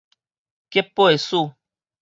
[0.71, 1.55] 吉貝耍